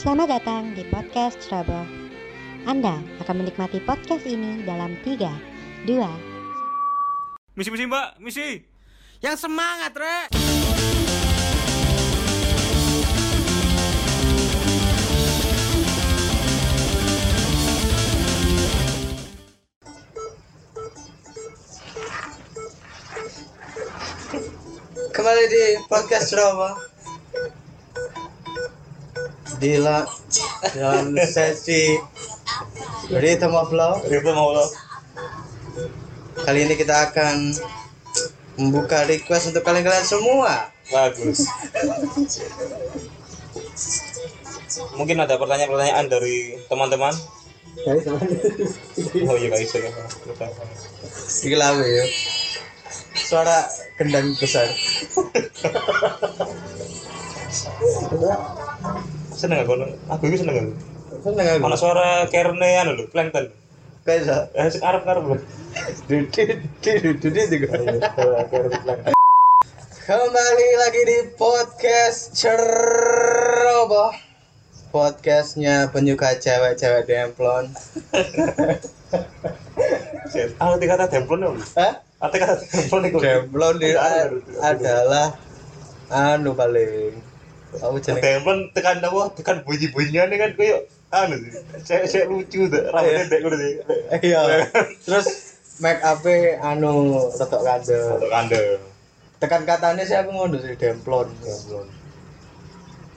[0.00, 1.84] Selamat datang di podcast Trouble.
[2.64, 5.28] Anda akan menikmati podcast ini dalam 3,
[5.84, 8.64] 2, Misi misi mbak, misi.
[9.20, 10.32] Yang semangat, Rek.
[25.12, 26.32] Kembali di podcast
[29.60, 30.08] Dila
[30.72, 32.00] dalam sesi
[33.12, 34.64] Rhythm of Love Ribet mau lo.
[36.40, 37.52] Kali ini kita akan
[38.56, 41.46] membuka request untuk kalian-kalian semua Bagus.
[44.98, 47.14] Mungkin ada pertanyaan-pertanyaan dari teman-teman.
[49.28, 49.90] Oh iya guys, ya.
[51.46, 52.04] Gila ya
[53.14, 54.66] Suara gendang besar
[59.40, 59.72] Seneng aku,
[60.12, 60.72] aku itu seneng aku.
[61.24, 63.48] Seneng aku Mana suara kerne anu lho, plankton.
[64.04, 65.36] Kayak so Eh, sing arep-arep lho.
[66.04, 66.60] Dudit
[67.24, 69.08] Dudit juga Plankton.
[70.04, 74.12] Kembali lagi di podcast Ceroboh
[74.92, 77.72] Podcastnya penyuka cewek-cewek demplon
[80.60, 81.50] Ah, tiga kata demplon ya.
[81.80, 81.92] Hah?
[82.28, 83.18] Arti kata demplon itu.
[83.24, 84.36] Demplon ada.
[84.60, 85.26] adalah
[86.12, 87.29] anu paling
[87.78, 89.30] apa jeneng Demplon tekan apa?
[89.38, 90.82] Tekan bunyi-bunyian kan koyo
[91.14, 91.52] anu sih.
[91.86, 92.82] Saya saya lucu tuh.
[92.90, 93.72] Rambutnya dek ngono sih.
[94.26, 94.66] iya
[95.06, 95.26] terus
[95.78, 96.18] make up
[96.60, 98.58] anu tetok kandel Untuk Anda.
[99.40, 101.86] tekan katanya sih aku ngono sih demplon Demplon.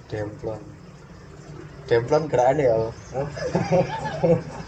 [0.08, 0.62] demplon
[1.84, 2.80] demplon gerakan ya?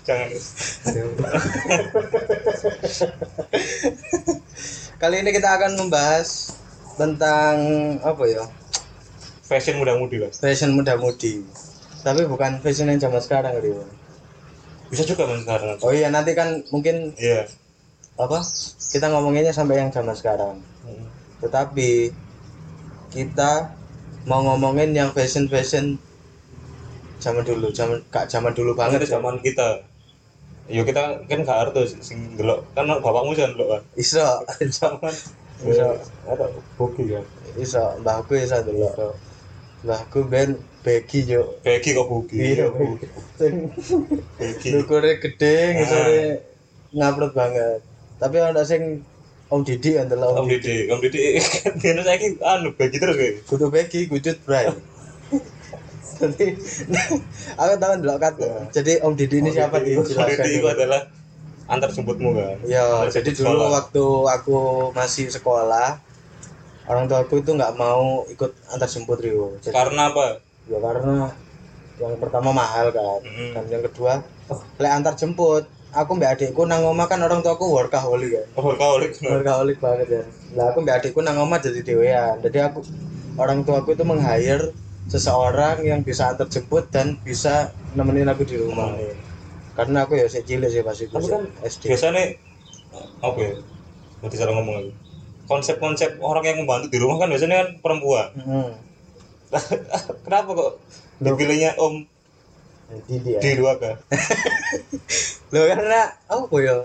[0.06, 0.30] Jangan.
[5.02, 6.60] kali ini kita akan membahas
[7.00, 7.56] tentang
[8.04, 8.44] apa ya
[9.46, 10.32] Fashion muda-mudi lah.
[10.34, 11.46] fashion muda-mudi
[12.02, 13.82] tapi bukan fashion yang zaman sekarang Rio.
[14.94, 15.78] Bisa juga men sekarang.
[15.82, 17.50] oh iya nanti kan mungkin Iya.
[18.16, 18.40] apa
[18.90, 21.06] kita ngomonginnya sampai yang zaman sekarang Hmm.
[21.42, 22.14] tetapi
[23.10, 23.74] kita
[24.26, 25.98] mau ngomongin yang fashion fashion
[27.18, 29.18] zaman dulu zaman kak zaman dulu Banget ya.
[29.18, 29.82] zaman kita.
[30.66, 33.82] Yo kita kan gak artu sing delok kan bapakmu jangan delok kan.
[33.98, 34.26] iso
[34.78, 35.14] Zaman
[35.62, 35.90] Iya.
[36.26, 36.46] ada
[36.78, 37.26] boki kan.
[37.58, 38.90] iso mbahku iso dulu
[39.84, 40.56] mbahku ben
[40.86, 42.38] begi yo Beki kok boki.
[42.38, 42.70] iya
[44.40, 44.70] Beki.
[44.72, 45.74] dukure gede Ah.
[45.76, 46.20] ngisore
[46.94, 47.80] ngaprut banget
[48.16, 49.04] tapi ada sing
[49.46, 51.38] Om Didi yang delok Om Didi, Om Didi
[51.78, 53.46] biasa saiki anu beki terus kayak.
[53.46, 54.70] kudu begi kudut bray
[56.16, 56.48] jadi
[57.60, 58.34] aku tahu delok kat
[58.72, 61.02] jadi Om Didi ini siapa Om Didi itu adalah
[61.66, 62.62] antar jemputmu kan.
[62.62, 64.58] Ya, jadi dulu waktu aku
[64.94, 65.98] masih sekolah,
[66.92, 69.58] orang tua aku itu nggak mau ikut antar jemput Rio.
[69.64, 70.26] Jadi, karena apa?
[70.66, 71.30] ya karena
[72.02, 73.52] yang pertama mahal kan, Mm-mm.
[73.56, 74.20] dan yang kedua,
[74.82, 75.64] lek antar jemput,
[75.96, 79.12] aku mbak adikku nang omah kan orang tuaku workaholic kan, Workaholic.
[79.24, 80.26] workaholic banget kan.
[80.58, 82.84] Lah aku mbak adikku nang omah jadi dewean, jadi aku
[83.40, 84.74] orang tuaku itu meng-hire
[85.08, 88.92] seseorang yang bisa antar jemput dan bisa nemenin aku di rumah.
[89.76, 91.84] Karena aku ya masih cilik sih pas itu Tapi sih, kan SD.
[91.92, 92.24] biasanya
[93.24, 93.54] apa ya?
[94.24, 94.92] Nanti cara ngomong lagi.
[95.46, 98.28] Konsep-konsep orang yang membantu di rumah kan biasanya kan perempuan.
[98.34, 98.72] Mm.
[100.26, 100.72] Kenapa kok
[101.22, 102.04] dipilihnya Om
[103.10, 103.40] Didi ya.
[103.42, 103.98] di dua kan?
[105.54, 106.78] Loh karena apa ya?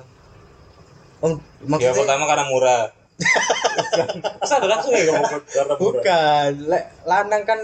[1.21, 2.83] Om Ya maksudnya pertama karena murah.
[4.41, 5.81] Masa ada langsung ya ngomong karena murah?
[5.81, 7.61] bukan, lek lanang kan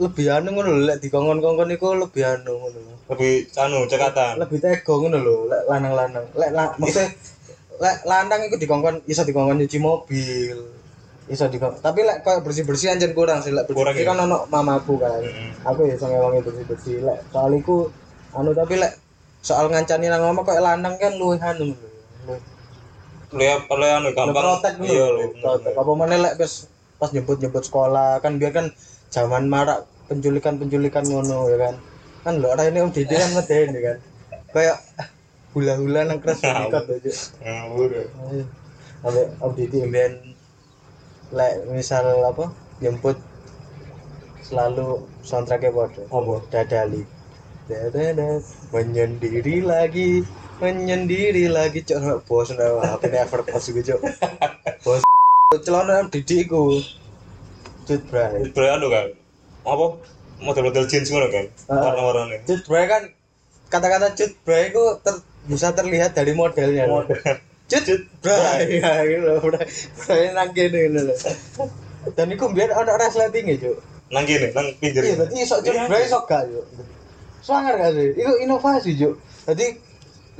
[0.00, 2.80] lebih anu ngono lho, lek dikongkon-kongkon iku lebih anu ngono.
[3.12, 4.40] Lebih anu cekatan.
[4.40, 6.24] Lebih tego ngono lho, lek lanang-lanang.
[6.34, 7.12] Lek la, maksudnya
[7.80, 10.58] lek lanang iku dikongkon iso dikongkon nyuci mobil.
[11.26, 11.80] Iso dikongkon.
[11.82, 14.14] Tapi lek koyo bersih-bersih anjen kurang sih lek Kurang bersih ya?
[14.14, 15.22] kan ono mamaku kan.
[15.66, 17.90] Aku ya iso ngewangi bersih-bersih lek soal iku
[18.34, 18.92] anu tapi lek
[19.44, 21.88] soal ngancani nang omah koyo lanang kan luwih anu lho.
[22.24, 22.42] Luwih
[23.34, 24.62] Lihat oleh anu gampang.
[24.78, 26.52] Iya, lho, protek apa mana lek pas
[26.98, 28.70] pas jemput sekolah kan biar kan
[29.10, 31.74] zaman marak penculikan penculikan ngono ya kan
[32.24, 33.98] kan lo orang ini om didi kan ngeden ya kan
[34.52, 34.76] kayak
[35.54, 37.90] hula hula nang keras dikat aja Ngawur.
[39.04, 40.34] sampai om didi ben
[41.30, 42.50] lek misal apa
[42.82, 43.16] jemput
[44.44, 46.34] selalu soundtracknya bodoh Apa?
[46.52, 47.02] dadali
[47.70, 50.20] dadat menyendiri lagi
[50.60, 54.00] menyendiri lagi cok bos nah apa ini ever bos gue cok
[54.84, 55.02] bos
[55.64, 56.82] celana didik ku
[57.88, 59.12] cut bray Itu anu kan.
[59.64, 59.86] Apa?
[60.40, 61.46] Model-model jeans ngono kan.
[61.68, 62.42] Warna-warnanya.
[62.48, 63.02] cut bray kan
[63.68, 67.20] kata-kata cut bray ku ter, bisa terlihat dari modelnya Model.
[67.64, 67.84] cut
[68.20, 71.16] bray ya gitu loh bray nang kene gitu loh
[72.12, 73.76] dan iku biar ada resleting ya cok
[74.12, 75.00] Nang kene, nang pinggir.
[75.00, 76.66] iya berarti sok cut bray sok gak cok
[77.44, 78.08] Swanger gak sih?
[78.16, 79.20] Itu inovasi, Juk.
[79.44, 79.76] Jadi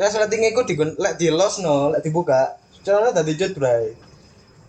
[0.00, 3.92] resleting iku di lek di los no, lek dibuka, celana tadi cut, Bray.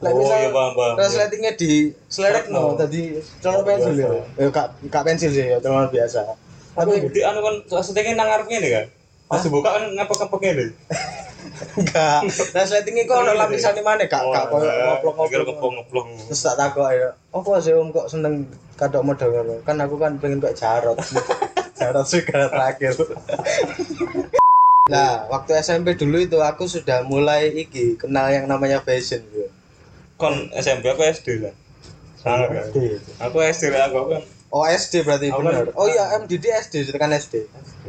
[0.03, 0.95] Lek Oh, misal iya, paham, paham.
[0.99, 4.07] resletingnya di selerek no, tadi celana pensil ya.
[4.35, 6.35] Eh, kak, kak pensil sih ya, celana biasa.
[6.75, 8.85] Tapi di anu kan setengah nang ngarep ngene kan.
[9.35, 10.65] Pas dibuka kan ngepek-ngepek ngene.
[11.75, 12.19] enggak,
[12.51, 14.23] resleting iku ono lapisane mana, Kak?
[14.23, 15.45] Kak ngoplok-ngoplok.
[15.47, 16.09] ngeplong-ngeplong.
[16.27, 19.55] Terus tak takok ya, apa sih Om kok seneng kadok model ngono?
[19.63, 20.95] Kan aku kan pengen kok jarot.
[21.79, 22.95] jarot sih gara terakhir.
[24.87, 29.47] nah, waktu SMP dulu itu aku sudah mulai iki kenal yang namanya fashion gitu.
[30.15, 31.53] Kon SMP aku SD lah.
[32.19, 32.51] Kan.
[32.71, 33.09] SD itu.
[33.19, 34.21] Aku SD lah aku kan.
[34.51, 37.47] Oh SD berarti kan- Oh iya MDD SD tekan SD.
[37.47, 37.83] SD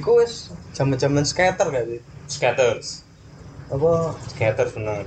[0.00, 2.00] ku wis zaman-zaman skater gak sih?
[2.32, 3.04] Skaters.
[3.68, 5.04] Apa Skaters bener.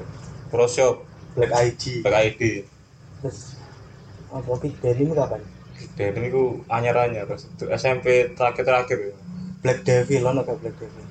[0.53, 1.01] Pro shop,
[1.33, 2.05] Black ID.
[2.05, 2.41] Black ID.
[3.25, 3.57] Terus
[4.29, 5.41] apa Big Denim kapan?
[5.97, 9.09] Dan ini ku anyar-anyar terus SMP terakhir-terakhir.
[9.09, 9.15] ya.
[9.65, 11.05] Black Devil ono kayak Black Devil.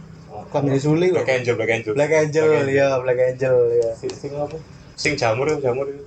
[0.55, 1.29] Family Suli Black.
[1.29, 1.93] Angel, Black Angel.
[1.99, 3.91] Black Angel ya, Black Angel ya.
[3.99, 4.57] Sing, sing apa?
[4.95, 5.99] Sing jamur ya, jamur ya.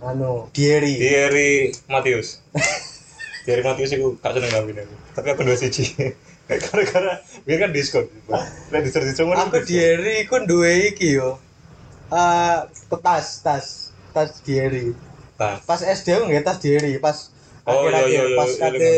[0.00, 0.96] Anu, Diary.
[0.96, 1.52] Thierry
[1.86, 2.40] Matius.
[3.44, 4.94] Thierry Matius itu gak seneng gambin aku.
[5.14, 5.92] Tapi aku dua siji.
[6.66, 7.12] Gara-gara
[7.46, 8.04] biar kan diskon.
[8.74, 11.38] Nek diskon diskon Aku Diary ku duwe iki yo.
[12.10, 12.58] Eh,
[12.90, 13.66] tas, tas,
[14.10, 14.90] tas Diary.
[15.38, 17.30] Nah, Pas SD aku nggak tas Diary, pas
[17.70, 18.94] Oh, iya, akhir-akhir, iya, iya, pas iya, kate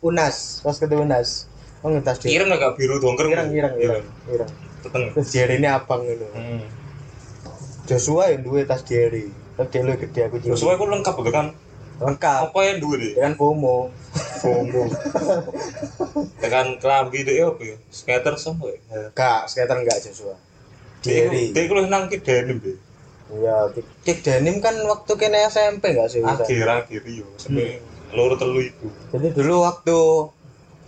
[0.00, 1.28] Unas, pas kate Unas.
[1.84, 2.40] Oh nggak tas Diary.
[2.40, 3.28] ireng agak biru dongker.
[3.28, 4.50] Ireng, ireng, ireng, ireng.
[5.12, 6.00] Terus Diary ini abang.
[6.08, 6.64] Hmm.
[7.84, 9.28] Joshua yang duwe tas Diary.
[9.58, 10.54] Tapi dia lebih gede aku juga.
[10.54, 11.46] aku lengkap gitu kan.
[11.98, 12.40] Lengkap.
[12.50, 13.12] Apa yang dua deh?
[13.18, 13.90] Dengan FOMO.
[14.38, 14.82] Fomo.
[16.42, 17.76] Tekan kelambi deh apa ya?
[17.90, 18.78] Skater sama ya.
[19.10, 20.38] Gak, skater enggak Joshua.
[21.02, 21.54] Diary.
[21.54, 22.78] dia lu nang ki denim deh.
[23.28, 23.68] Iya,
[24.06, 26.22] kick denim kan waktu kene SMP enggak sih?
[26.22, 26.42] bisa?
[26.42, 27.26] Akhir-akhir yo.
[27.36, 27.82] Sampai
[28.14, 28.88] loro telu itu.
[29.12, 29.98] Jadi dulu waktu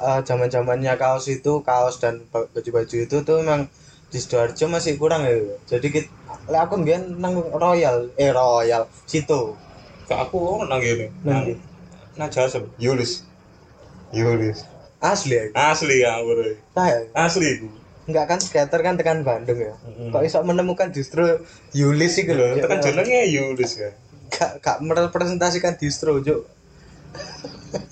[0.01, 3.67] eh, zaman-zamannya kaos itu, kaos dan ba- baju-baju itu tuh memang
[4.11, 5.37] di Sidoarjo masih kurang ya.
[5.69, 6.09] Jadi kita,
[6.51, 9.55] aku mbiyen nang Royal, eh Royal, situ.
[10.11, 11.07] Kak aku nang ngene.
[11.23, 11.55] Nang
[12.19, 13.23] Nang Jasem, Yulis.
[14.11, 14.67] Yulis.
[14.99, 15.45] Asli ya.
[15.55, 16.43] Asli ya, bro.
[16.43, 16.99] Ya.
[17.15, 17.71] Asli iku.
[18.11, 19.71] enggak kan skater kan tekan Bandung ya.
[19.87, 20.11] Mm-mm.
[20.11, 21.23] Kok iso menemukan justru
[21.71, 22.59] Yulis sih Lho, lho.
[22.59, 23.95] itu kan jenenge Yulis ya.
[24.35, 26.43] Gak, gak merepresentasikan distro, Juk.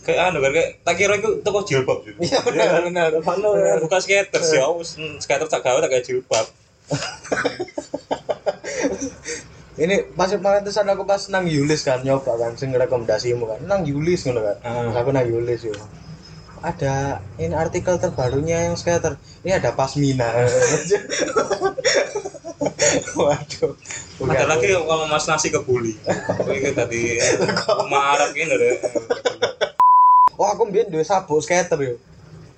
[0.03, 2.19] Kayak anu kan kayak tak kira iku toko jilbab gitu.
[2.19, 3.11] Iya benar benar.
[3.23, 4.83] Mana buka skater sih, aku
[5.23, 6.51] skater tak gawe tak kayak jilbab.
[9.79, 13.61] Ini pas pantesan aku pas nang Yulis kan nyoba kan sing rekomendasimu kan.
[13.63, 14.59] Nang Yulis ngono kan.
[14.59, 15.75] Terus aku nang Yulis yo.
[16.59, 19.15] Ada ini artikel terbarunya yang skater.
[19.47, 20.27] Ini ada pasmina.
[23.19, 23.73] Waduh.
[24.19, 24.35] Bukan.
[24.35, 25.95] Ada lagi kalau Mas Nasi kebuli.
[26.51, 27.23] Ini tadi
[27.79, 28.75] rumah Arab ini ada.
[30.35, 31.95] Oh, aku mbiyen duwe sabuk skater yo.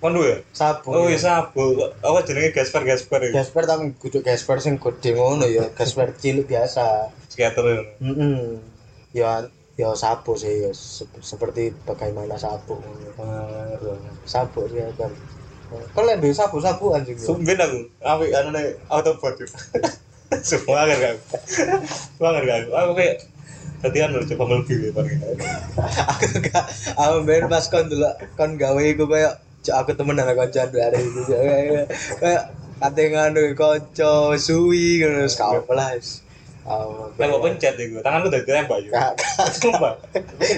[0.01, 0.41] Kon ya?
[0.57, 0.97] Sabuk.
[0.97, 1.13] Oh ya.
[1.13, 1.77] iya sabu.
[2.01, 3.31] Apa jenenge Gasper Gasper ya?
[3.37, 5.69] Gasper tapi kudu Gasper sing gede ngono ya.
[5.77, 7.13] Gasper cilik biasa.
[7.29, 7.81] Skater ya.
[8.01, 8.57] Heeh.
[9.13, 9.45] Ya
[9.77, 13.93] ya sabuk sih ya Sep- seperti bagaimana sabuk ngono.
[14.25, 15.13] Sabuk sih kan.
[15.71, 17.15] Kalau duwe sabuk-sabuk anjing.
[17.15, 17.27] yo.
[17.37, 19.37] Sumpin aku, aku anu nih autobot.
[20.43, 21.17] Semua kan kan.
[22.17, 22.63] Semua kan kan.
[22.73, 23.17] Aku kayak
[23.85, 25.19] latihan loh coba melebih ya paling.
[26.11, 26.65] aku gak
[26.97, 31.01] aku main pas kon dulu kon gawe iku kayak cok aku temenan sama kanca dari
[31.05, 31.87] itu kayak
[32.17, 32.43] kayak
[32.81, 35.93] kate nganu kanca suwi ngono wis gak apa lah.
[36.71, 38.79] Oh, mau pencet ya gue, tangan lu udah ditembak.
[38.93, 39.17] Gak-
[39.59, 39.97] Sumpah,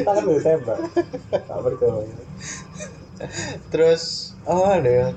[0.05, 0.79] tangan lu ditembak.
[1.31, 2.05] Tak percaya.
[3.71, 5.09] terus oh ada ya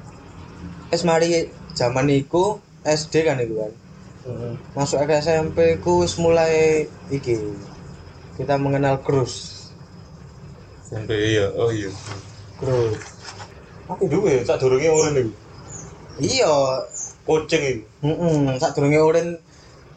[0.93, 3.71] es mari zaman iku SD kan itu kan
[4.77, 7.37] masuk ke SMP ku mulai iki
[8.37, 9.65] kita mengenal Cruz
[10.85, 11.89] Sampai iya, oh iya.
[12.61, 13.14] Cruz
[13.85, 15.27] Aku dulu ya, tak durungnya orang nih.
[16.17, 16.49] iya
[17.25, 17.81] Kucing itu.
[18.05, 19.27] heeh sak durunge urin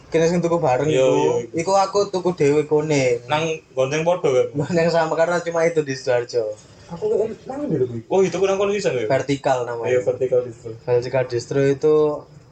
[0.08, 1.32] kene sing tuku bareng Iya, iku iya.
[1.60, 3.44] iku aku tuku dhewe kone Nang
[3.76, 4.48] gonceng podo kan.
[4.72, 6.48] yang sama karena cuma itu di Sidoarjo
[6.88, 7.76] Aku nang di
[8.08, 9.04] Oh itu kurang kondisi ya.
[9.04, 10.72] vertikal Iya namanya vertikal distro.
[10.80, 11.94] vertikal distro itu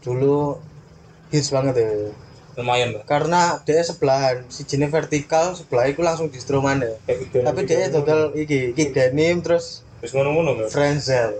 [0.05, 0.61] dulu
[1.33, 1.91] hits banget ya
[2.57, 3.05] Lumayan lah.
[3.05, 7.37] karena dia sebelahan si jenis vertikal sebelah itu langsung distro mana Kayak gitu.
[7.41, 10.69] tapi dia total iki kick denim terus Terus ngono-ngono kan.
[10.69, 11.33] Frenzel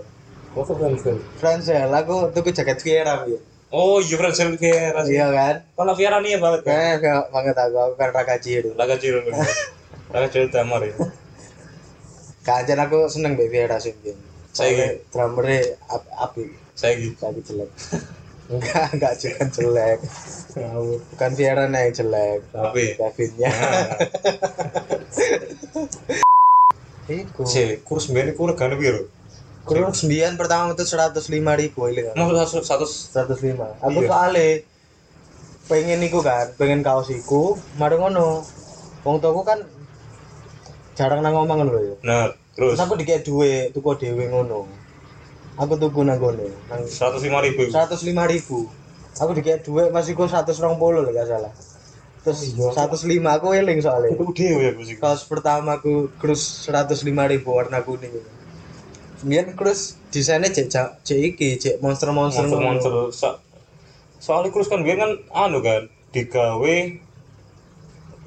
[0.57, 1.17] kan kan.
[1.37, 3.37] Frenzel aku tuku jaket Viera ya
[3.67, 5.11] Oh iya Francel Vieira sih.
[5.13, 6.71] iya kan Kalau Vieira nih ya banget kan.
[6.97, 9.19] kayak banget aku aku kan raka ciru Laga Ciro.
[10.09, 10.95] Laga Ciro Damar ya.
[12.41, 13.91] kajian aku seneng mbak Viera sih.
[14.55, 17.13] Saya soalnya drummernya ap- api Saya gitu.
[17.19, 17.69] saya jelek
[18.47, 19.97] enggak enggak juga jelek
[21.11, 22.83] bukan Viera yang jelek Tapi.
[22.95, 23.51] Kevinnya
[27.07, 29.07] Iku Si, kurus mbene ku regane piro?
[29.63, 32.15] Kurus sembilan pertama itu seratus lima ribu ini kan.
[32.19, 33.67] mau satu satu Seratus lima.
[33.83, 34.11] Aku Iya.
[34.11, 34.47] soalnya
[35.67, 38.43] pengen iku kan, pengen kaos iku, mari ngono.
[39.03, 39.59] Wong tuaku kan
[40.99, 41.95] jarang nang ngono lho ya.
[42.03, 44.67] nah terus Terus aku dikek duwe tuku dhewe ngono.
[45.59, 48.67] Aku tuku nang gone, nang seratus lima ribu seratus lima ribu.
[49.19, 51.51] Aku dikek duwe masih ku seratus rong puluh lho gak salah.
[52.27, 54.11] Terus seratus lima aku eling soalnya.
[54.11, 58.11] itu dewe ya sih Kaos pertama aku krus seratus lima ribu warna kuning.
[59.23, 62.67] Kemudian krus desainnya cek cek cek iki, cek monster-monster monster ngono.
[62.67, 63.29] monster so,
[64.19, 66.75] soalnya kurus kan gue kan anu kan digawe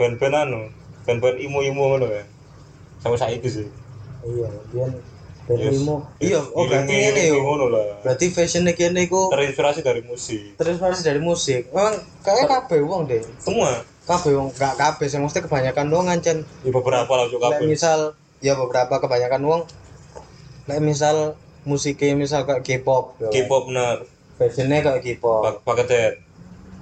[0.01, 0.61] band-band anu
[1.05, 2.27] band-band imo-imo ngono kan
[3.05, 3.69] sama saya itu sih
[4.21, 4.93] Iya, kemudian
[5.51, 5.97] Imo.
[6.17, 7.39] Iya, oh berarti Ilingi- ini yo.
[7.41, 11.67] ngono lah Berarti fashionnya kene iku terinspirasi dari musik terinspirasi dari musik.
[11.69, 13.19] Memang kayak kabeh wong deh.
[13.37, 17.63] semua Kabeh wong gak kabeh sing mesti kebanyakan wong ngancen ya beberapa lah juga Lek
[17.65, 19.61] misal ya beberapa kebanyakan wong
[20.67, 23.29] lek misal musiknya misal kayak K-pop ya.
[23.29, 25.63] K-pop bener fashionnya kayak K-pop Pak-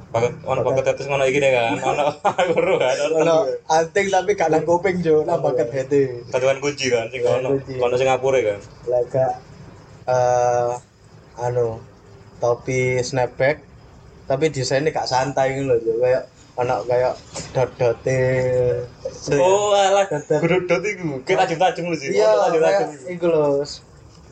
[0.08, 2.04] paket head paket terus ngono iki nih kan ono
[2.56, 3.36] guru kan ono.
[3.68, 5.20] Anting tapi gak nang kuping jo.
[5.28, 7.60] Nang paket hete tatuan kunci kan sing ono.
[7.60, 7.76] kunci.
[7.76, 9.34] ono Singapura kan lek gak
[10.08, 10.70] eh
[11.44, 11.76] anu
[12.40, 13.60] topi snapback
[14.24, 16.24] tapi desainnya gak santai gitu loh kayak
[16.58, 17.14] anak kayak
[17.54, 18.22] dot dote
[19.38, 20.10] oh alah.
[20.10, 21.22] kudu dot iku.
[21.22, 21.46] Kita
[21.86, 22.18] lu sih.
[22.18, 23.26] iya tajam-tajam kayak iku.
[23.30, 23.62] loh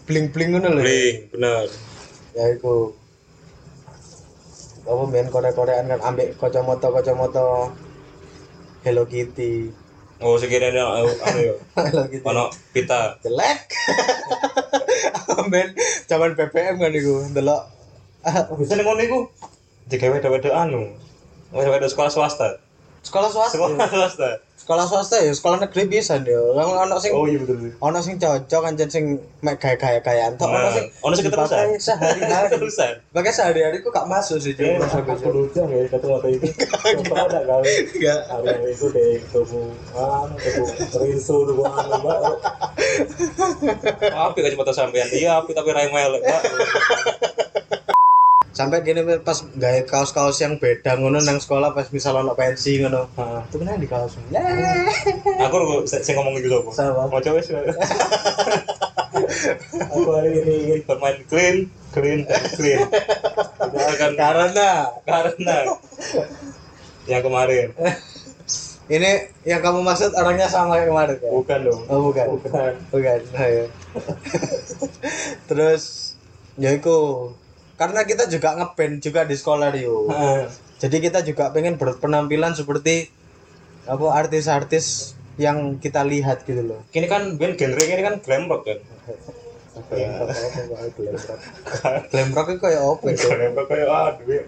[0.07, 0.83] bling bling ngono lho.
[0.83, 1.67] Bling bener.
[2.35, 2.95] Ya iku
[4.87, 7.75] apa main korek-korekan kan ambek kacamata kacamata
[8.87, 9.67] Hello Kitty.
[10.23, 11.11] Oh sekiranya anu
[11.43, 11.55] ya?
[11.91, 12.23] Hello Kitty.
[12.23, 13.19] Ono pita.
[13.27, 13.67] Jelek.
[15.51, 15.75] Main
[16.07, 17.67] zaman PPM kan iku ndelok.
[18.63, 19.19] Bisa nih ngono iku?
[19.91, 20.95] Digawe weda anu
[21.51, 22.63] weda sekolah swasta.
[23.03, 23.55] Sekolah swasta?
[23.59, 24.31] Sekolah swasta
[24.67, 28.19] sekolah swasta ya sekolah negeri bisa ya kan ono sing oh iya betul ono sing
[28.19, 29.05] cocok anjen sing
[29.39, 31.55] mek gaya-gayaan tok ono Nah, sing ono sing keterusan.
[31.55, 32.93] dipakai sehari-hari Keterusan.
[33.09, 35.07] pakai sehari-hari kok gak masuk sih Eh, Cuk.
[35.07, 36.51] aku lucu ya kata waktu itu.
[36.99, 37.39] Coba ada.
[37.63, 38.21] Enggak.
[38.27, 39.63] Hari yang itu deh tuku
[39.95, 40.63] anu tuku
[40.99, 42.19] rinso tuku anu mbak.
[44.27, 46.43] Api kacamata sampean iya api tapi rai melek mbak.
[48.57, 53.05] Sampai gini pas gawe kaos-kaos yang beda ngono nang sekolah pas misal ono pensi ngono
[53.45, 54.17] itu kenapa di kaos
[55.45, 56.71] Aku lu saya ngomong gitu apa?
[56.73, 57.05] Sama.
[57.13, 57.53] Mau coba sih.
[59.93, 61.57] Aku hari ini ingin bermain clean,
[61.93, 62.25] clean,
[62.57, 62.81] clean.
[63.77, 65.57] Akan karena karena
[67.05, 67.77] yang kemarin
[68.87, 71.31] ini yang kamu maksud orangnya sama kayak kemarin kan?
[71.35, 71.83] bukan dong.
[71.91, 72.73] oh bukan Bukan.
[72.95, 73.65] bukan Nah, ya.
[75.51, 76.15] terus
[76.55, 76.99] ya itu
[77.77, 80.49] karena kita juga ngeband juga di sekolah Rio Hah.
[80.81, 83.09] jadi kita juga pengen berpenampilan seperti
[83.87, 88.65] apa artis-artis yang kita lihat gitu loh Ini kan band genre ini kan glam rock
[88.65, 88.79] kan.
[92.09, 93.05] glam rock itu kayak apa?
[93.13, 94.45] Glam rock kayak aduh.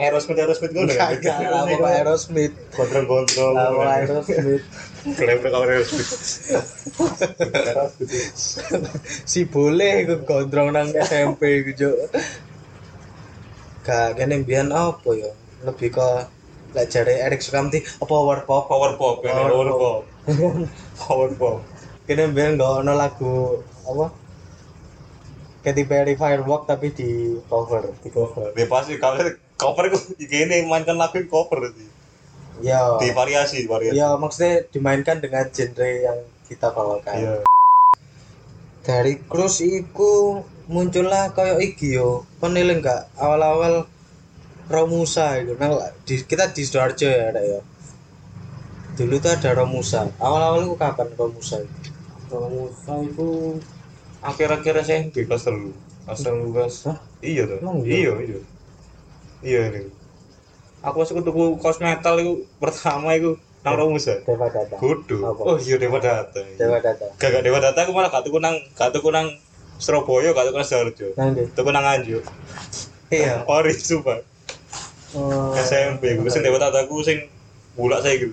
[0.00, 1.12] Aerosmith Aerosmith ngono kan.
[1.12, 3.52] Kagak lah apa Aerosmith Kontrol-kontrol.
[3.52, 4.64] apa Aerosmith
[5.00, 6.10] Glam rock sama Aerosmith.
[9.32, 11.92] si boleh ke gondrong nang SMP gitu
[13.84, 15.30] gak kene mbiyen apa ya
[15.64, 16.08] lebih ke
[16.76, 20.00] lek jare Erik Sukamti apa power pop Power pop Power pop.
[21.00, 21.56] Power pop.
[22.08, 24.06] kene mbiyen gak ono lagu apa
[25.60, 28.48] Katy Perry Firework tapi di cover Di cover.
[28.56, 29.28] Dia pasti cover
[29.60, 31.88] cover itu gini mainkan lagu cover sih.
[32.60, 33.96] ya Di variasi, variasi.
[33.96, 37.34] ya maksudnya dimainkan dengan genre yang kita bawakan Iya.
[38.80, 43.84] dari cruise iku muncullah kayak iki yo kon eling gak awal-awal
[44.70, 45.74] Romusa itu nang
[46.06, 47.60] di, kita di Sidoarjo ya ada ya
[48.94, 51.90] dulu tuh ada Romusa awal-awal itu kapan Romusa itu
[52.30, 53.58] Romusa itu
[54.22, 55.72] akhir-akhir SMP kelas telu.
[56.06, 56.74] Kelas telu kelas.
[57.18, 57.58] Iya tuh.
[57.58, 58.38] Emang Iya, iya?
[59.42, 59.70] Iya.
[59.70, 59.82] Iya ini.
[60.80, 64.24] Aku masuk tuku kaos metal itu pertama itu nang Romusa.
[64.24, 65.20] Dewa Data Kudu.
[65.20, 66.40] Oh iya Dewa Data.
[66.56, 69.28] Dewa Data Gak gak Dewa Data aku malah gak tuku nang gak tuku nang
[69.76, 71.08] Surabaya, gak tuku nang Sidoarjo.
[71.16, 72.24] nang Tuku nang Nganjuk.
[73.12, 74.24] iya Ori sumpah.
[75.12, 75.52] Oh.
[75.58, 77.28] SMP gue sing Dewa Data aku sing
[77.76, 78.32] bulak saya gitu.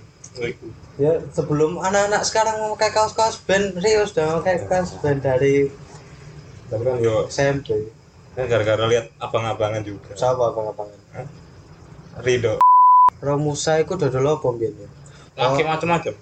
[1.01, 5.65] Ya sebelum anak-anak sekarang mau kaos-kaos band serius dong pakai kaos band dari
[6.67, 7.89] Tapi kan yo SMP
[8.45, 10.13] gara-gara lihat abang-abangan juga.
[10.13, 11.25] siapa apa-apangan
[12.21, 12.61] Rido.
[13.17, 14.89] Romusa itu dodol apa mbiyen ya?
[15.37, 16.13] Laki macam-macam.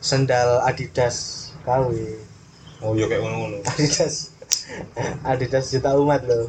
[0.00, 1.92] sendal Adidas KW
[2.80, 3.60] Oh iya kayak ngono-ngono.
[3.68, 4.32] Adidas
[5.20, 6.48] Adidas juta umat loh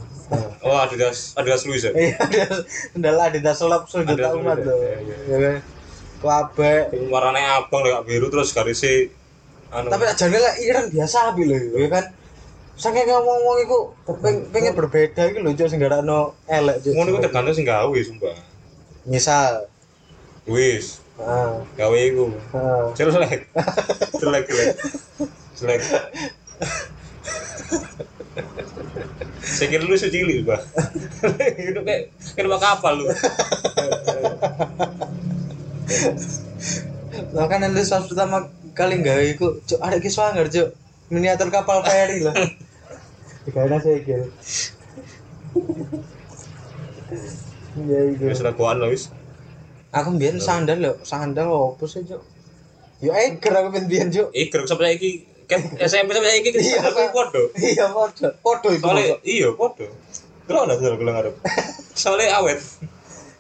[0.64, 1.92] Oh Adidas Adidas Luis ya.
[1.92, 2.64] iya Adidas
[2.96, 5.56] sendal Adidas selop juta Adidas umat Luis, loh ya, iya, ya kan
[7.12, 9.10] warnanya abang kayak biru terus garisnya
[9.74, 9.90] anu.
[9.90, 12.06] tapi aja lah ireng biasa api loh ya kan
[12.82, 13.78] saking ngomong-ngomong iku
[14.18, 16.92] peng- pengen berbeda iki lho cuk sing garakno elek cuk.
[16.92, 18.34] ngono iku tergantung sing gawe sumpah
[19.04, 19.66] Misal,
[20.46, 21.52] wis heeh.
[21.76, 22.86] gawe iku Heeh.
[22.96, 23.42] jelek
[24.18, 24.46] jelek jelek
[25.56, 25.82] jelek
[29.42, 30.62] saya kira lu secili pak
[31.60, 32.02] itu kayak
[32.34, 33.06] kayak numpak kapal lu
[37.32, 38.38] Makanya lu pas pertama
[38.72, 40.68] kali gawe iku cuk ada ki swanger cuk.
[41.08, 42.32] Miniatur kapal feri lah.
[43.52, 44.24] Dikaina saya kira.
[47.84, 48.32] Ya iku.
[48.88, 49.12] wis
[49.92, 52.24] Aku mbiyen sandal lho, sandal opo sih cuk?
[53.04, 54.32] Yo eger aku ben biyen cuk.
[54.32, 55.28] keruk sampai iki
[55.84, 57.12] SMP sampai iki Iya, iya Pak.
[57.12, 58.28] podo Iya podo.
[58.40, 58.88] Podo iku.
[58.88, 59.28] soalnya Bos.
[59.28, 59.88] iya podo
[60.48, 61.36] kalau ada kalau kalau ngarep
[62.02, 62.60] soalnya awet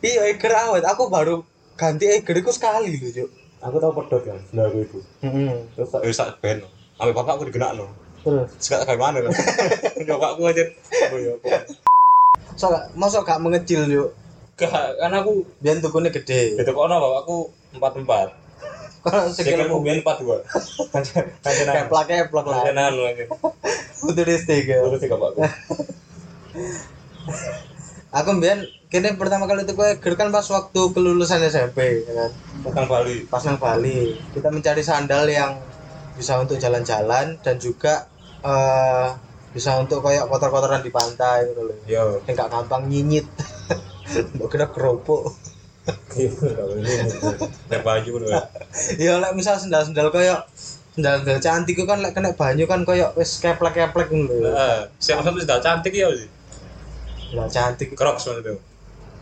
[0.03, 0.83] Iya eger awet.
[0.83, 1.47] Aku baru
[1.79, 3.29] ganti eger iku sekali lho cuk.
[3.63, 5.55] aku tau pedot kan sendal itu Heeh.
[5.79, 6.59] terus tak ben
[6.99, 7.87] sampai bapakku digenak lo
[8.21, 9.33] Terus sekarang kayak mana lah
[10.13, 10.63] bapakku aja
[11.09, 11.65] oh iya apa
[12.55, 14.09] so masa gak mengecil yuk.
[14.59, 16.53] Gak, kan aku Biyen tukune gede.
[16.53, 18.27] Gitu kono bapakku empat empat.
[19.01, 20.45] Kalau Sikilmu sikilmu biyen empat dua.
[20.93, 21.89] Kancenan.
[21.89, 22.61] keplak-keplak lah.
[22.61, 23.25] Kancenan lu aja.
[23.97, 24.85] Futuristik ya.
[24.85, 25.41] Terus sih bapakku.
[28.11, 32.29] Aku mbiyen kene pertama kali itu gue kan pas waktu kelulusan SMP ya kan.
[32.67, 33.25] Tentang Bali.
[33.25, 35.55] Pas nang Bali, kita mencari sandal yang
[36.15, 38.07] bisa untuk jalan-jalan dan juga
[38.41, 39.09] eh
[39.51, 41.77] bisa untuk kayak kotor-kotoran di pantai gitu loh.
[41.83, 42.23] Yo.
[42.23, 43.27] Yang gak gampang nyinyit.
[44.35, 45.35] Mbok kira keropok.
[46.15, 48.29] Iya, baju lho.
[48.95, 50.47] Ya lek misal sendal-sendal kayak
[50.95, 54.51] sendal-sendal cantik kan lek kena banyu kan kayak wis keplek-keplek ngono lho.
[54.51, 54.79] Heeh.
[55.03, 56.29] Siapa satu sudah cantik ya sih.
[57.35, 58.55] Lah cantik Crocs maksudnya.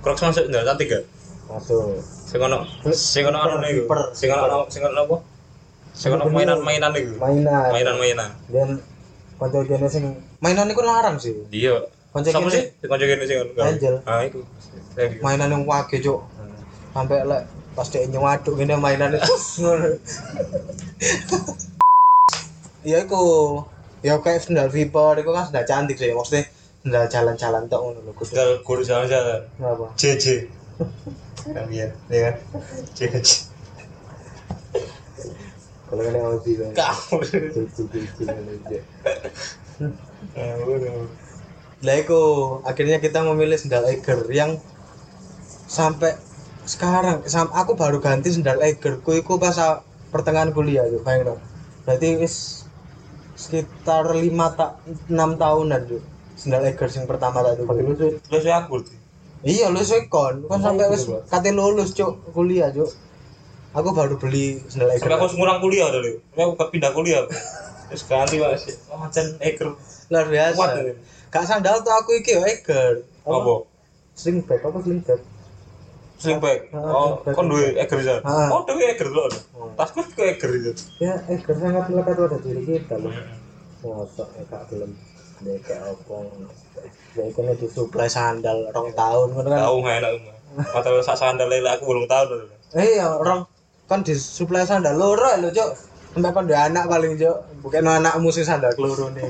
[0.06, 1.06] Crocs masuk sudah cantik gak?
[1.50, 1.98] masuk.
[2.30, 2.58] Sing ono
[2.94, 3.84] sing ono anu niku.
[4.14, 5.18] Sing ono sing ono apa?
[6.08, 7.20] Ono mainan-mainan niku.
[7.20, 7.70] Mainan.
[7.76, 8.30] Mainan-mainan.
[8.48, 8.80] Dan
[9.36, 11.36] kanca kene sing mainan iku larang sih.
[11.52, 11.84] Iya.
[12.16, 12.64] Kanca Siapa kene sih?
[12.88, 13.38] Kanca kene sing.
[13.60, 13.96] Angel.
[14.08, 14.40] Ah iku.
[14.96, 15.20] Lagi.
[15.20, 16.24] mainan yang wage cuk.
[16.96, 17.44] Sampai lek
[17.76, 19.28] pas dia nyewaduk gini mainan itu.
[22.88, 23.24] Iya iku.
[24.00, 26.48] Ya kayak sendal Viper iku kan sendal cantik sih maksudnya
[26.80, 28.12] sendal jalan-jalan tok ngono lho.
[28.24, 29.44] Sudah guru jalan-jalan.
[29.60, 29.92] apa?
[30.00, 30.48] JJ
[31.56, 32.36] kan iya iya kan
[32.96, 33.49] JJ
[35.90, 36.72] Kalau kalian Audi kan.
[36.78, 37.18] kau
[41.80, 42.22] Lah iku
[42.68, 44.60] akhirnya kita memilih sendal Eiger yang
[45.70, 46.14] sampai
[46.68, 49.82] sekarang sam aku baru ganti sendal Eigerku iku pas a-
[50.14, 51.40] pertengahan kuliah yo bayang
[51.88, 52.66] Berarti wis
[53.40, 54.72] sekitar 5 tak
[55.08, 56.00] 6 tahunan yo
[56.36, 57.72] sendal Eiger sing pertama tuku.
[58.30, 58.84] lu sih aku
[59.40, 62.92] Iya lu sih kon, kan sampai wis Eiger, kate lulus cuk kuliah cuk.
[63.70, 65.06] Aku baru beli sendal Eiger.
[65.06, 67.22] sampai aku ngurang kuliah udah lu aku pindah kuliah.
[67.90, 69.68] Terus ganti mas oh macam eker
[70.10, 70.58] luar biasa.
[70.58, 70.72] kuat
[71.30, 73.06] Gak sandal tuh aku iki yo Eiger.
[73.22, 73.54] apa?
[74.18, 75.22] Slingback apa slingback?
[76.20, 77.32] slingback oh slingback.
[77.32, 78.52] kon duwe eker bisa Ah.
[78.52, 79.32] oh duwe eker dulu
[79.80, 81.16] tasku juga eker itu ya?
[81.32, 83.14] Eh sangat melekat pada diri kita loh
[83.80, 84.92] masa ya kak belum
[85.40, 86.16] dia kayak apa
[87.16, 89.60] ya itu nih disuplai sandal rong tahun kan kan?
[89.64, 90.12] Tahu enak
[90.76, 93.48] mata sak sandal lele aku belum tahu dulu eh ya rong
[93.90, 95.70] kan disuplai sandal loro ya lo cok
[96.14, 99.26] sampai kan dia anak paling cok bukan anakmu sih sandal keluru nih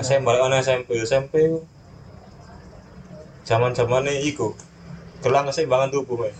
[0.00, 1.60] SMP balik mana SMP SMP
[3.44, 4.56] zaman zamannya iku
[5.20, 6.32] gelang keseimbangan tubuh men.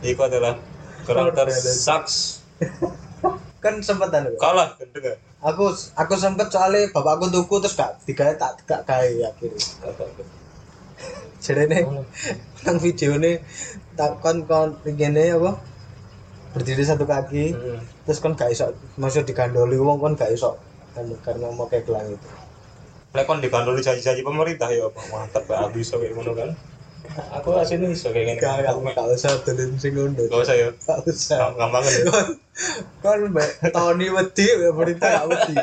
[0.00, 0.56] iku adalah
[1.04, 2.40] karakter saks
[3.64, 5.68] kan sempet anu kalah kan dengan aku
[6.00, 9.60] aku sempet soalnya bapakku tuku terus gak tiga tak gak kaya akhirnya.
[11.44, 11.84] Jadi nih
[12.64, 13.36] nang video nih
[13.92, 15.73] tak kon kon gini apa
[16.54, 17.82] berdiri satu kaki Hmm.
[18.06, 20.54] terus kan gak iso maksud digandoli wong kan gak iso
[20.94, 22.28] kan karena mau kayak gelang itu
[23.10, 26.50] Lek kon digandoli janji-janji pemerintah ya apa mantap gak aku iso kayak ngono kan.
[27.30, 28.40] Aku asine iso kayak ngene.
[28.40, 30.66] gak gak Aku gak usah tulen sing ngono Gak usah ya.
[30.72, 32.02] gak usah Gampang ya.
[32.98, 35.54] kon mbak Tony wedi berita gak wedi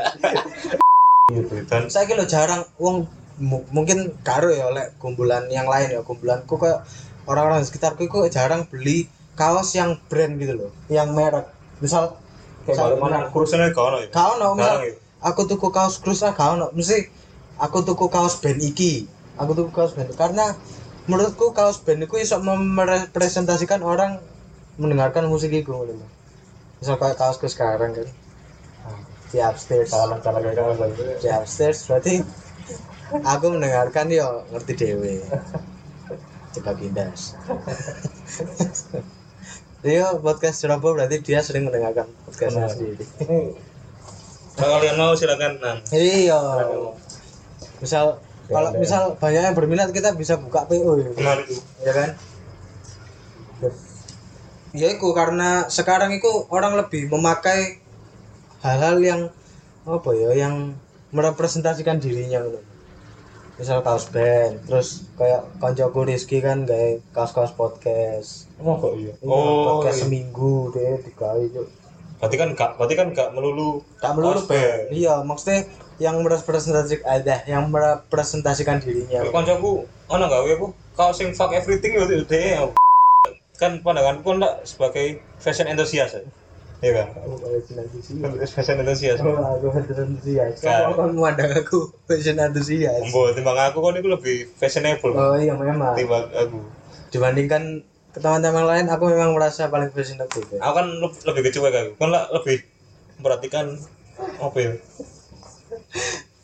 [1.88, 3.08] saya kira jarang wong
[3.40, 6.84] mu- mungkin karo ya oleh kumpulan yang lain ya kumpulanku kayak
[7.24, 11.48] orang-orang sekitarku itu jarang beli kaos yang brand gitu loh yang merek.
[11.82, 12.18] Misal
[12.68, 14.08] kayak mana kurusnya ono ya.
[14.14, 14.94] kau no misal ya.
[15.26, 17.10] aku tuku kaos Cruise ah kau no mesti
[17.58, 19.10] aku tuku kaos band iki.
[19.42, 20.14] Aku tuku kaos band.
[20.14, 20.54] Karena
[21.10, 24.22] menurutku kaos band itu bisa merepresentasikan orang
[24.78, 25.74] mendengarkan musik itu
[26.82, 28.08] misal kayak kaosku sekarang kan.
[29.32, 29.94] Di upstairs.
[29.94, 30.86] Kayak apa
[31.22, 32.22] di upstairs berarti
[33.20, 35.20] aku mendengarkan yo ngerti dewe
[36.52, 37.36] coba pindas
[39.82, 43.02] dia podcast Ceroboh berarti dia sering mendengarkan podcastnya sendiri.
[44.60, 45.58] Kalau kalian mau silakan.
[45.58, 45.78] Nah.
[45.90, 46.38] Iya.
[47.82, 51.56] Misal kalau misal banyak yang berminat kita bisa buka PO ya, benar itu
[51.88, 52.10] ya kan?
[54.76, 57.80] Ya itu karena sekarang itu orang lebih memakai
[58.60, 59.22] hal-hal yang
[59.88, 60.76] apa ya yang
[61.16, 62.60] merepresentasikan dirinya gitu.
[63.60, 69.28] Misal kaos band terus kayak koncoku Rizky kan kayak kaos-kaos podcast oh kok iya Iya,
[69.28, 70.04] oh podcast iya.
[70.08, 71.68] seminggu deh digawe Cuk.
[72.22, 74.84] berarti kan gak berarti kan gak melulu tak melulu kaos band.
[74.94, 75.66] iya maksudnya
[76.02, 80.68] yang merepresentasikan ada yang merepresentasikan dirinya koncoku ono gawe apa?
[80.98, 82.26] Kaos sing fuck everything yo deh.
[83.56, 86.26] Kan pandanganku kan tak sebagai fashion enthusiast.
[86.82, 86.90] Ya.
[86.90, 87.08] Iya kan?
[88.50, 89.22] Fashion enthusiast.
[89.22, 90.82] aku antusias Kan.
[90.90, 91.78] kamu kan memandang aku
[92.10, 96.58] fashion antusias Embo timbang aku kan itu lebih fashionable oh iya memang timbang aku.
[97.14, 97.64] dibandingkan
[98.12, 100.60] ke teman-teman lain aku memang merasa paling fashionable ya.
[100.60, 101.92] Aku kan le- lebih kecuek aku.
[101.96, 102.60] Kan lah lebih
[103.20, 103.66] memperhatikan
[104.36, 104.72] apa ya?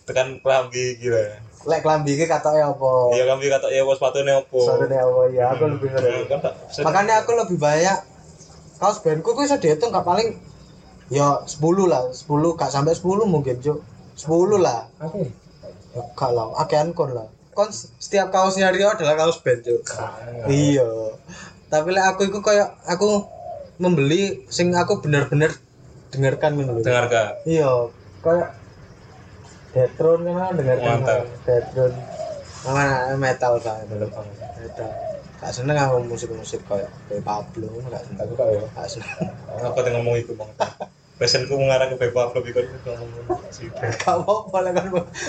[0.08, 1.44] Tekan kelambi gila.
[1.68, 4.56] lek kelambi iki katoke apa Iya kelambi kata ya apa sepatune apa.
[4.56, 6.40] Soalnya apa ya aku lebih Hmm, ngerti Kan
[6.88, 7.98] makanya aku lebih banyak
[8.78, 10.38] kaos bandku ku bisa dihitung gak paling
[11.10, 11.58] ya 10
[11.90, 13.80] lah 10 gak sampai 10 mungkin cuk.
[14.18, 14.90] 10 lah.
[15.02, 15.26] Aku.
[15.94, 17.28] ya gak lah akean kon lah.
[17.58, 19.82] Kon setiap kaosnya Rio adalah kaos band cuk.
[20.50, 21.18] Iya.
[21.68, 23.28] Tapi lek aku itu kayak aku
[23.78, 25.52] membeli sing aku bener-bener
[26.14, 26.82] dengarkan ngono lho.
[26.86, 27.44] Dengarkan.
[27.46, 27.72] iya.
[28.22, 28.50] Kayak
[29.76, 30.90] Detron kan dengarkan.
[31.02, 31.24] Mantap.
[31.46, 31.94] Detron
[32.68, 34.90] mana metal kan metal
[35.38, 38.62] gak seneng aku musik-musik kayak kayak Pablo gak seneng Aku kak ya.
[38.74, 39.30] gak seneng
[39.62, 40.50] Aku tengah ngomong itu bang.
[41.18, 42.66] Passionku mengarah ke Bebop lebih kan
[42.98, 43.70] ngomong sih.
[44.02, 44.86] gak apa-apa lah kan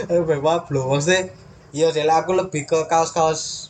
[0.08, 1.28] kayak Pablo maksudnya
[1.70, 3.68] iya sih aku lebih ke kaos-kaos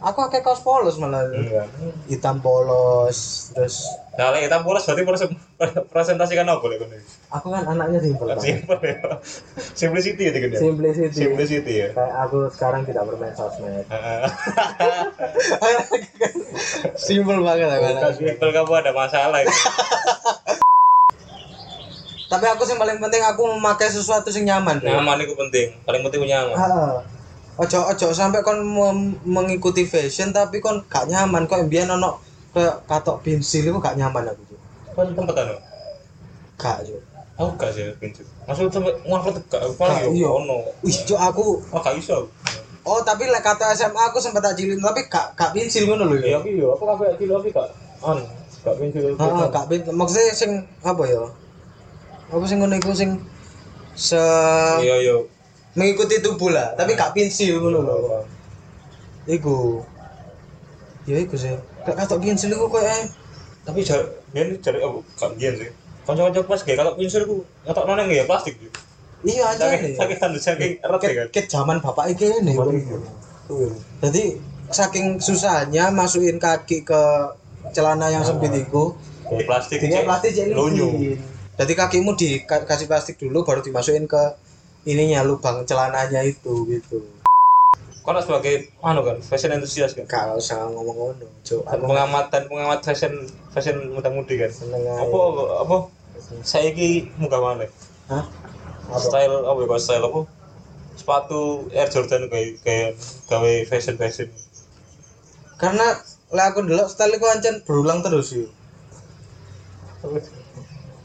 [0.00, 1.66] aku pakai kaos polos malah Enggak.
[2.06, 3.84] hitam polos terus
[4.20, 5.32] Nah, lek kita polos berarti presen-
[5.88, 6.92] presentasikan apa lek kono?
[7.32, 8.28] aku kan anaknya simpel.
[8.36, 9.00] Simpel ya.
[9.72, 11.88] Simplicity ya tiga simplicity Simplicity ya.
[11.96, 14.20] kayak aku sekarang tidak bermain sosmed Heeh.
[17.08, 19.56] simpel banget aku simpel kamu ada masalah itu.
[22.28, 24.84] tapi aku yang paling penting aku memakai sesuatu yang nyaman.
[24.84, 25.66] Nyaman itu penting.
[25.82, 26.54] Paling penting nyaman.
[27.56, 28.60] Ojo ojo sampai kon
[29.24, 34.26] mengikuti fashion tapi kon gak nyaman kok biar ono kayak katok pensil itu gak nyaman
[34.26, 34.58] aku tuh
[34.90, 35.54] Kan tempat anu.
[36.56, 37.00] gak Cuk.
[37.36, 38.20] Aku gak sih pintu.
[38.44, 40.26] Maksud sampai ngangkut gak paling Gak, iya.
[40.26, 40.56] yo ono.
[40.80, 42.28] wih aku Oh, gak iso.
[42.80, 46.16] oh tapi lek kata SMA aku sempat tak cilin tapi gak gak pensil ngono lho
[46.18, 47.68] Ya ya aku yo, aku kafe kilo tapi gak
[48.02, 48.24] anu.
[48.60, 48.98] Gak pintu.
[49.00, 51.22] Heeh, gak pensil maksudnya sing apa ya
[52.28, 53.10] apa sing ngono iku sing
[53.92, 54.20] se
[54.78, 55.16] Iya yo.
[55.72, 57.96] mengikuti tubuh lah tapi gak pensil ngono lho
[59.24, 59.80] iku
[61.10, 61.50] ya iku sih
[61.82, 63.10] gak katok pensil iku kayak
[63.60, 64.00] Tapi jar
[64.32, 65.68] biyen jare aku gak biyen sih.
[66.08, 68.56] Kanca-kanca pas kayak kalau pinsir ku ngetok nang ya plastik.
[69.20, 71.26] Iya aja Saking nih saking tanda saking erat ya kan.
[71.28, 72.56] ket zaman bapak iki nih
[74.00, 74.24] jadi
[74.72, 77.02] saking susahnya masukin kaki ke
[77.76, 78.96] celana yang sempit itu
[79.28, 79.78] Kayak plastik.
[79.84, 80.04] dia cek.
[80.08, 80.88] plastik jadi Lonyo.
[81.54, 84.22] jadi kakimu dikasih plastik dulu baru dimasukin ke
[84.88, 87.04] ininya lubang celananya itu gitu
[88.00, 90.06] Kau sebagai anu kan, fashion enthusiast kan.
[90.08, 91.26] kalau usah ngomong ngono
[91.68, 93.12] aku Pengamatan pengamat fashion
[93.52, 94.50] fashion muda-mudi kan.
[94.50, 95.18] seneng Apa
[95.64, 95.76] apa
[96.42, 97.66] saya ki muka mana?
[98.08, 98.24] hah
[98.96, 100.20] Style apa ya style apa?
[100.98, 102.90] Sepatu Air Jordan kayak kayak
[103.30, 104.28] gawe fashion fashion.
[105.62, 105.86] karena
[106.36, 108.48] lah aku dulu style itu ancen berulang terus yuk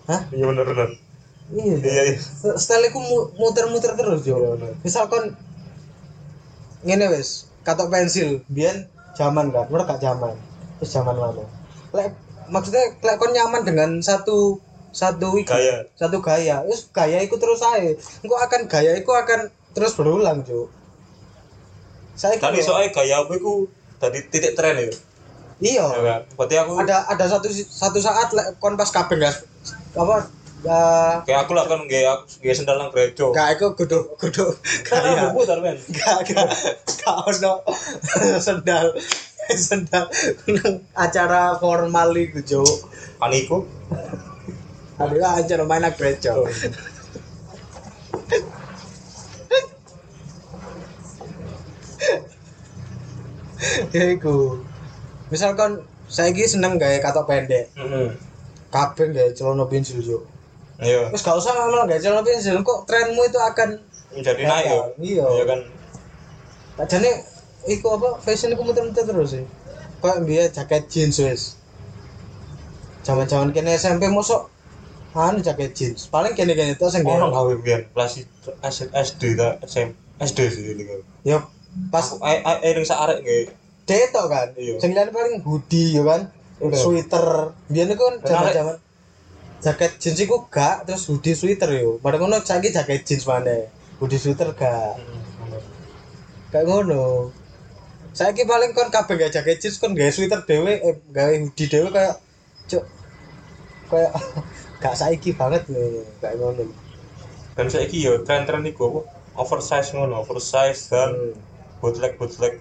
[0.10, 0.90] hah Iya bener bener.
[1.54, 2.18] iya Iya iya.
[2.64, 4.74] style mu- muter-muter terus Iya, yo bener.
[4.86, 5.24] misalkan
[6.86, 8.86] ngene wis katok pensil biyen
[9.18, 10.38] zaman kan menurut gak zaman
[10.78, 11.44] terus zaman mana
[11.98, 12.14] lek
[12.48, 14.62] maksudnya lek kon nyaman dengan satu
[14.96, 15.84] satu iki, Gaya.
[16.00, 17.92] satu gaya terus gaya itu terus saya
[18.24, 20.72] engko akan gaya itu akan terus berulang cuk
[22.16, 23.54] saya Tadi soalnya gaya aku iku
[24.00, 24.88] tadi titik tren ya.
[25.60, 26.22] iya Ya kan?
[26.40, 29.44] Berarti aku ada ada satu satu saat lek kon pas kabeh gas
[29.96, 30.32] apa
[30.66, 31.90] uh, kayak aku lah kan aku
[32.42, 33.30] gaya sendal nang gereja.
[33.32, 34.46] gak iku kudu kudu
[34.86, 35.78] gaya aku putar men.
[35.94, 36.50] gak gak
[37.02, 37.62] gak ono
[38.46, 38.92] sendal.
[39.46, 40.10] Sendal.
[40.50, 42.90] Nang acara formal iku cuk.
[43.22, 43.66] Aniku.
[44.98, 46.34] ada acara main nak gereja
[53.94, 54.62] ya iku.
[55.34, 57.70] Misalkan saya seneng gaya katok pendek.
[57.76, 58.14] Heeh.
[58.76, 60.35] kabeh gaya celana pensil cuk
[60.76, 61.08] Iya.
[61.08, 61.56] terus gak usah
[61.88, 63.70] gaya celana pensil kok trenmu itu akan
[64.16, 64.80] Menjadi naik ya.
[64.96, 65.26] Iya.
[65.28, 65.60] Iya kan.
[66.88, 67.10] Jadi
[67.68, 69.44] iku apa fashion iku muter-muter terus sih.
[70.00, 71.44] Kayak biar jaket jeans wis.
[73.04, 74.48] Zaman-zaman kene SMP mosok
[75.16, 78.28] anu jaket jeans paling kene-kene tok sing Ono gawe biyen kelas
[78.92, 81.02] SD ta SM SD sih ini gawe.
[81.24, 81.40] ya
[81.92, 82.04] pas
[82.76, 83.46] ning sak arek nggih.
[83.88, 84.76] detok kan Iya.
[84.80, 86.22] sing paling hoodie ya kan
[86.60, 86.76] Iya.
[86.76, 88.76] sweater biyen iku kan zaman-zaman
[89.64, 93.62] jaket jeans iku gak terus hoodie sweater yo padahal ngono saiki jaket jeans maneh
[94.00, 94.96] hoodie sweater gak
[96.52, 97.32] kayak ngono
[98.16, 101.90] saiki paling kon kabeh gak jaket jeans kon gawe sweater dhewe eh gawe hoodie dhewe
[101.92, 102.16] kayak
[102.70, 102.84] cuk
[103.92, 104.12] kayak
[104.84, 106.64] gak saiki banget nih kayak ngono
[107.56, 109.08] Dan saiki yo tren-tren iku?
[109.40, 111.34] Oversize ngono, oversize dan Hmm.
[111.80, 112.54] bootleg bootleg.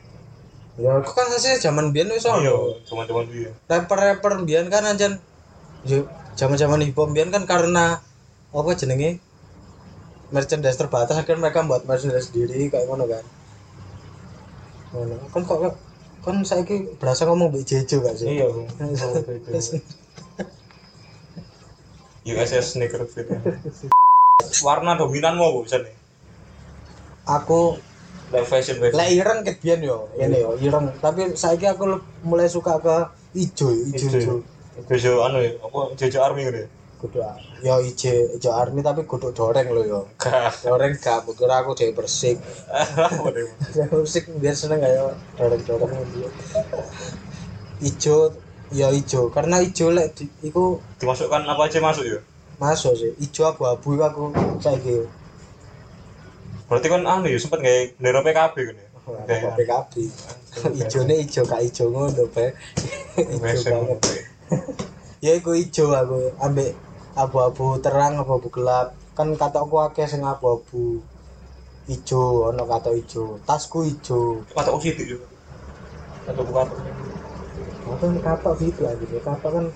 [0.78, 3.50] ya aku kan hasilnya zaman biyen wis Iya, ono cuman-cuman piye.
[3.70, 5.18] rapper-rapper biyen kan anjen
[5.87, 6.02] yo
[6.34, 7.98] zaman-zaman hip hop kan karena
[8.54, 9.18] apa jenenge
[10.30, 13.24] merchandise terbatas akhirnya mereka buat merchandise sendiri kayak ngono kan
[14.94, 15.58] ngono kan kok
[16.24, 18.48] kan saiki berasa ngomong mbek Jejo gak sih Iya.
[22.24, 23.28] USS sneaker fit.
[23.28, 23.36] ya.
[24.64, 25.92] Warna dominan mau bisa nih.
[27.28, 27.76] aku
[28.32, 28.96] Like fashion fashion.
[28.96, 32.96] lek ireng ket biyen yo ini yo ireng tapi saiki aku le- mulai suka ke
[33.36, 34.34] ijo ijo ijo
[34.74, 36.68] Jojo anu ya, apa Jojo Army gitu ya?
[37.04, 37.20] kudu
[37.60, 40.64] yo ijo ijo army tapi kudu doreng lo yo Gak.
[40.64, 43.44] doreng gak kira aku Apa deh?
[43.92, 46.28] musik biar seneng kayak doreng doreng dia
[47.84, 48.32] ijo
[48.72, 52.18] ya ijo karena ijo lek di, iku Dimasukkan apa aja masuk ya?
[52.56, 53.12] masuk sih.
[53.20, 54.32] Ijo abu-abu aku
[54.62, 55.04] saiki.
[56.70, 58.88] Berarti kan anu ya sempet kayak bendera PKB kan ya?
[59.28, 59.92] apa PKB
[60.80, 62.56] ijone ijo gak ijo ngono pe
[63.20, 64.23] ijo banget
[65.24, 66.76] ya iku ijo aku ambek
[67.14, 68.92] abu-abu terang abu-abu gelap.
[69.14, 71.00] Kan kata aku akeh sing abu-abu.
[71.87, 73.38] Ijo ono kata ijo.
[73.46, 74.42] Tasku ijo.
[74.50, 75.20] Kata usi itu.
[76.26, 76.68] Kata bukan.
[77.85, 78.80] apa nih kata gitu.
[78.88, 79.66] Aja kata kan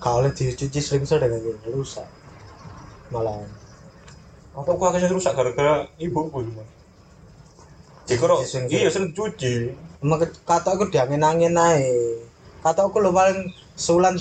[0.00, 2.08] kalau dicuci sering-sering aja rusak.
[3.12, 3.40] Malah.
[4.54, 6.64] Kata aku akhirnya rusak gara-gara ibu cuma.
[8.10, 9.14] Iya sering.
[9.14, 9.70] cuci.
[10.02, 12.29] emang kata aku diangin-angin naik
[12.60, 14.14] kata aku lo paling sebulan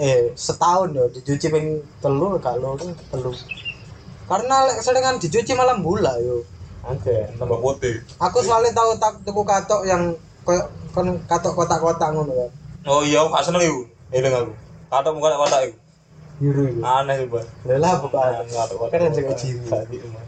[0.00, 1.66] eh setahun ya dicuci ping
[2.00, 3.32] telu gak lo kan telu
[4.26, 6.40] karena lek seringan dicuci malam bula yo
[6.82, 8.02] Oke, tambah putih.
[8.18, 10.02] aku soalnya tahu tak tuku katok yang
[10.90, 12.50] kan katok kotak-kotak ngono kan
[12.82, 13.86] Oh iya, aku seneng iku.
[14.10, 14.52] Eling aku.
[14.90, 15.78] Kata muka kotak iku.
[16.42, 17.46] biru itu Aneh Bang.
[17.62, 18.98] lelah bukan Kata kotak.
[18.98, 20.26] kan Tadi, Bang.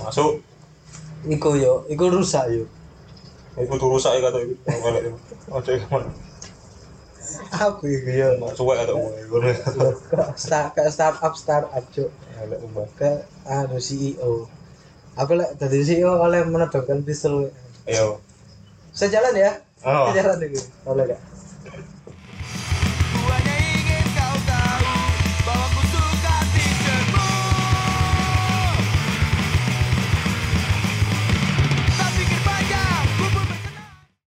[0.00, 0.40] Masuk.
[1.28, 2.64] iku yo iku rusak yo
[3.60, 4.54] Aku tuh rusak ya kata ibu.
[5.52, 6.08] Ada yang mana?
[7.60, 8.32] Aku ibu ya.
[8.40, 9.36] Mak cuek atau ibu.
[10.38, 12.08] Start ke startup startup cok.
[12.08, 13.10] Kalau ibu ke
[13.44, 14.48] anu CEO.
[15.20, 17.52] Aku lah tadi CEO oleh menodongkan pistol.
[17.84, 18.24] Ayo.
[18.96, 19.52] Saya jalan ya.
[19.84, 20.08] Oh.
[20.08, 20.60] Saya jalan dulu.
[20.88, 21.20] Oleh gak?